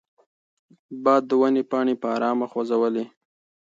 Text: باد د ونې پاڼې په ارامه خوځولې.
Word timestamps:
باد 1.03 1.23
د 1.29 1.31
ونې 1.41 1.63
پاڼې 1.71 1.93
په 2.01 2.07
ارامه 2.15 2.45
خوځولې. 2.51 3.05